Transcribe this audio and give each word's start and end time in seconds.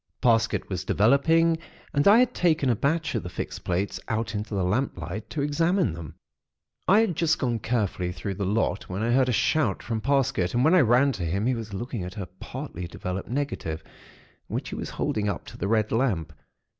Parsket 0.19 0.67
was 0.67 0.83
developing, 0.83 1.59
and 1.93 2.07
I 2.07 2.17
had 2.17 2.33
taken 2.33 2.71
a 2.71 2.75
batch 2.75 3.13
of 3.13 3.21
the 3.21 3.29
fixed 3.29 3.63
plates 3.63 3.99
out 4.07 4.33
into 4.33 4.55
the 4.55 4.63
lamplight 4.63 5.29
to 5.29 5.43
examine 5.43 5.93
them. 5.93 6.15
"I 6.87 7.01
had 7.01 7.15
just 7.15 7.37
gone 7.37 7.59
carefully 7.59 8.11
through 8.11 8.33
the 8.33 8.43
lot, 8.43 8.89
when 8.89 9.03
I 9.03 9.11
heard 9.11 9.29
a 9.29 9.31
shout 9.31 9.83
from 9.83 10.01
Parsket, 10.01 10.55
and 10.55 10.65
when 10.65 10.73
I 10.73 10.81
ran 10.81 11.11
to 11.11 11.23
him, 11.23 11.45
he 11.45 11.53
was 11.53 11.71
looking 11.75 12.03
at 12.03 12.17
a 12.17 12.25
partly 12.25 12.87
developed 12.87 13.29
negative, 13.29 13.83
which 14.47 14.69
he 14.69 14.75
was 14.75 14.89
holding 14.89 15.29
up 15.29 15.45
to 15.45 15.57
the 15.59 15.67
red 15.67 15.91
lamp. 15.91 16.33